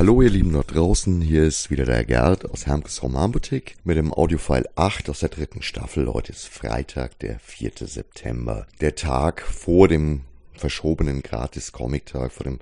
[0.00, 4.14] Hallo ihr Lieben dort draußen, hier ist wieder der Gerd aus Hermkes Romanboutique mit dem
[4.14, 6.10] Audiofile 8 aus der dritten Staffel.
[6.10, 7.72] Heute ist Freitag, der 4.
[7.80, 8.66] September.
[8.80, 10.22] Der Tag vor dem
[10.54, 12.60] verschobenen Gratis-Comic-Tag, vor dem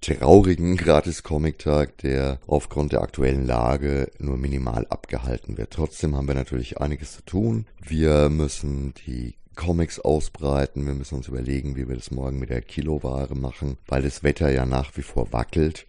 [0.00, 5.74] traurigen Gratis-Comic-Tag, der aufgrund der aktuellen Lage nur minimal abgehalten wird.
[5.74, 7.66] Trotzdem haben wir natürlich einiges zu tun.
[7.86, 10.86] Wir müssen die Comics ausbreiten.
[10.86, 14.50] Wir müssen uns überlegen, wie wir das morgen mit der Kiloware machen, weil das Wetter
[14.50, 15.84] ja nach wie vor wackelt.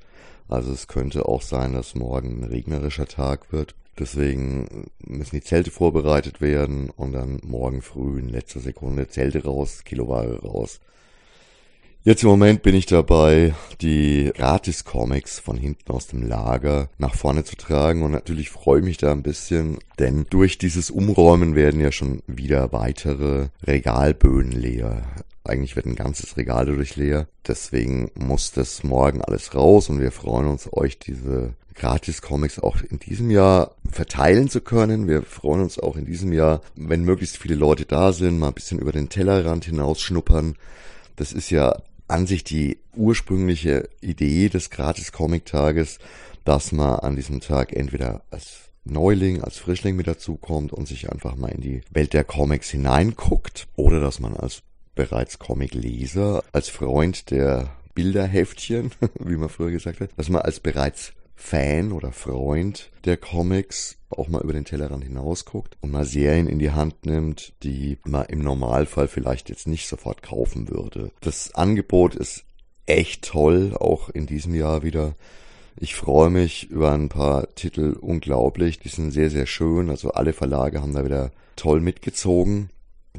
[0.49, 3.75] Also es könnte auch sein, dass morgen ein regnerischer Tag wird.
[3.99, 9.83] Deswegen müssen die Zelte vorbereitet werden und dann morgen früh in letzter Sekunde Zelte raus,
[9.85, 10.79] Kiloware raus.
[12.03, 17.43] Jetzt im Moment bin ich dabei, die Gratis-Comics von hinten aus dem Lager nach vorne
[17.43, 21.81] zu tragen und natürlich freue ich mich da ein bisschen, denn durch dieses Umräumen werden
[21.81, 25.03] ja schon wieder weitere Regalböden leer.
[25.49, 27.27] Eigentlich wird ein ganzes Regal dadurch leer.
[27.47, 32.99] Deswegen muss das morgen alles raus und wir freuen uns, euch diese Gratis-Comics auch in
[32.99, 35.07] diesem Jahr verteilen zu können.
[35.07, 38.53] Wir freuen uns auch in diesem Jahr, wenn möglichst viele Leute da sind, mal ein
[38.53, 40.55] bisschen über den Tellerrand hinausschnuppern.
[41.15, 45.99] Das ist ja an sich die ursprüngliche Idee des Gratis-Comic-Tages,
[46.43, 51.35] dass man an diesem Tag entweder als Neuling, als Frischling mit dazukommt und sich einfach
[51.35, 54.63] mal in die Welt der Comics hineinguckt oder dass man als
[54.99, 61.13] bereits Comic-Leser, als Freund der Bilderheftchen, wie man früher gesagt hat, dass man als bereits
[61.37, 66.59] Fan oder Freund der Comics auch mal über den Tellerrand hinausguckt und mal Serien in
[66.59, 71.11] die Hand nimmt, die man im Normalfall vielleicht jetzt nicht sofort kaufen würde.
[71.21, 72.43] Das Angebot ist
[72.85, 75.15] echt toll, auch in diesem Jahr wieder.
[75.77, 78.79] Ich freue mich über ein paar Titel unglaublich.
[78.79, 79.89] Die sind sehr, sehr schön.
[79.89, 82.69] Also alle Verlage haben da wieder toll mitgezogen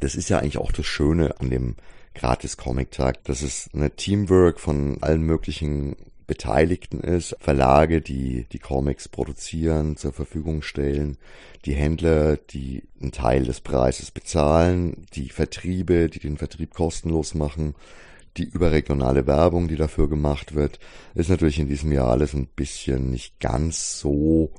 [0.01, 1.75] das ist ja eigentlich auch das Schöne an dem
[2.15, 5.95] Gratis-Comic-Tag, dass es eine Teamwork von allen möglichen
[6.27, 11.17] Beteiligten ist, Verlage, die die Comics produzieren, zur Verfügung stellen,
[11.65, 17.75] die Händler, die einen Teil des Preises bezahlen, die Vertriebe, die den Vertrieb kostenlos machen,
[18.37, 20.79] die überregionale Werbung, die dafür gemacht wird,
[21.15, 24.51] ist natürlich in diesem Jahr alles ein bisschen nicht ganz so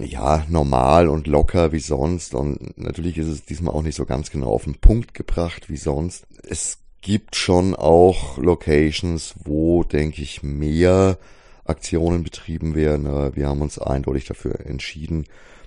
[0.00, 2.34] ja, normal und locker wie sonst.
[2.34, 5.76] Und natürlich ist es diesmal auch nicht so ganz genau auf den Punkt gebracht wie
[5.76, 6.26] sonst.
[6.42, 11.18] Es gibt schon auch Locations, wo, denke ich, mehr
[11.64, 13.34] Aktionen betrieben werden.
[13.34, 15.26] Wir haben uns eindeutig dafür entschieden,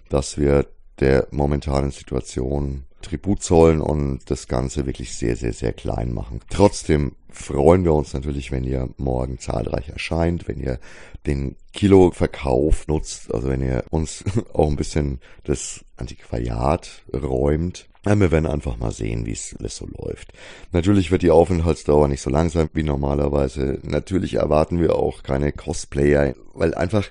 [0.10, 0.68] dass wir
[1.00, 6.42] der momentanen Situation Tribut zollen und das Ganze wirklich sehr, sehr, sehr klein machen.
[6.50, 10.80] Trotzdem freuen wir uns natürlich, wenn ihr morgen zahlreich erscheint, wenn ihr
[11.26, 17.88] den Kilo-Verkauf nutzt, also wenn ihr uns auch ein bisschen das Antiquariat räumt.
[18.04, 20.32] Wir werden einfach mal sehen, wie es so läuft.
[20.72, 23.80] Natürlich wird die Aufenthaltsdauer nicht so lang sein wie normalerweise.
[23.84, 27.10] Natürlich erwarten wir auch keine Cosplayer, weil einfach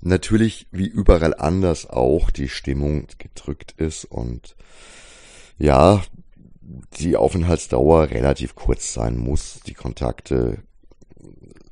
[0.00, 4.56] natürlich wie überall anders auch die Stimmung gedrückt ist und
[5.62, 6.02] ja,
[6.98, 9.60] die Aufenthaltsdauer relativ kurz sein muss.
[9.64, 10.58] Die Kontakte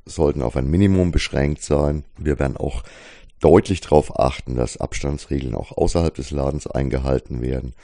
[0.06, 2.04] sollten auf ein Minimum beschränkt sein.
[2.16, 2.84] Wir werden auch
[3.40, 7.74] deutlich darauf achten, dass Abstandsregeln auch außerhalb des Ladens eingehalten werden.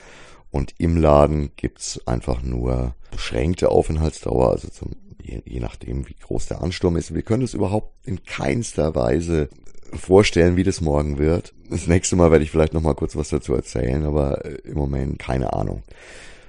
[0.49, 4.91] Und im Laden gibt's einfach nur beschränkte Aufenthaltsdauer, also zum,
[5.21, 7.13] je, je nachdem, wie groß der Ansturm ist.
[7.13, 9.49] Wir können es überhaupt in keinster Weise
[9.93, 11.53] vorstellen, wie das morgen wird.
[11.69, 14.75] Das nächste Mal werde ich vielleicht noch mal kurz was dazu erzählen, aber äh, im
[14.75, 15.83] Moment keine Ahnung.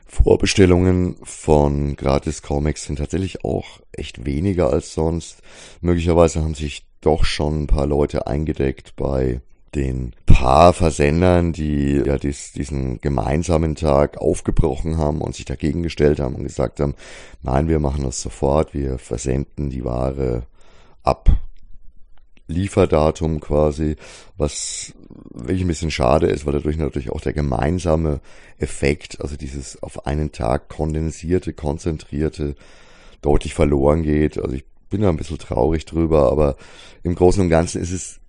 [0.07, 5.43] Vorbestellungen von Gratis Comics sind tatsächlich auch echt weniger als sonst.
[5.83, 9.41] Möglicherweise haben sich doch schon ein paar Leute eingedeckt bei
[9.75, 16.21] den paar Versendern, die ja dies, diesen gemeinsamen Tag aufgebrochen haben und sich dagegen gestellt
[16.21, 16.95] haben und gesagt haben,
[17.43, 20.45] nein, wir machen das sofort, wir versenden die Ware
[21.03, 21.31] ab
[22.49, 23.97] Lieferdatum quasi,
[24.37, 24.93] was
[25.31, 28.21] wirklich ein bisschen schade ist, weil dadurch natürlich auch der gemeinsame
[28.59, 32.57] Effekt, also dieses auf einen Tag kondensierte, konzentrierte,
[33.21, 34.39] deutlich verloren geht.
[34.39, 36.57] Also ich bin da ein bisschen traurig drüber, aber
[37.03, 38.21] im Großen und Ganzen ist es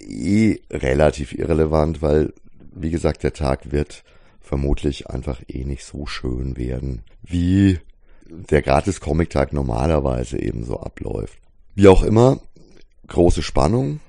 [0.00, 2.32] eh relativ irrelevant, weil,
[2.74, 4.04] wie gesagt, der Tag wird
[4.40, 7.78] vermutlich einfach eh nicht so schön werden, wie
[8.28, 11.38] der Gratis-Comic-Tag normalerweise eben so abläuft.
[11.74, 12.40] Wie auch immer,
[13.12, 14.00] große Spannung.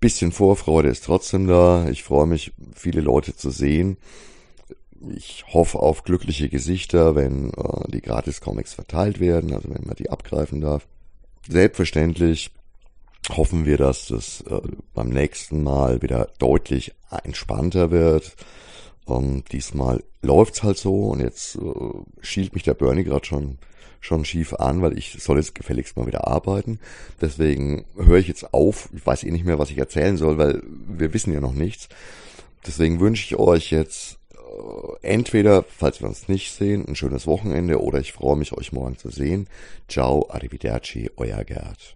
[0.00, 1.88] Bisschen Vorfreude ist trotzdem da.
[1.88, 3.96] Ich freue mich, viele Leute zu sehen.
[5.16, 10.10] Ich hoffe auf glückliche Gesichter, wenn äh, die Gratis-Comics verteilt werden, also wenn man die
[10.10, 10.86] abgreifen darf.
[11.48, 12.50] Selbstverständlich
[13.30, 14.60] hoffen wir, dass das äh,
[14.94, 16.92] beim nächsten Mal wieder deutlich
[17.24, 18.36] entspannter wird.
[19.08, 21.60] Ähm, diesmal läuft's halt so und jetzt äh,
[22.20, 23.58] schielt mich der Bernie gerade schon
[24.02, 26.80] schon schief an, weil ich soll jetzt gefälligst mal wieder arbeiten.
[27.20, 28.88] Deswegen höre ich jetzt auf.
[28.94, 31.88] Ich weiß eh nicht mehr, was ich erzählen soll, weil wir wissen ja noch nichts.
[32.66, 37.80] Deswegen wünsche ich euch jetzt äh, entweder, falls wir uns nicht sehen, ein schönes Wochenende
[37.80, 39.46] oder ich freue mich, euch morgen zu sehen.
[39.88, 41.90] Ciao, arrivederci, euer Gerd.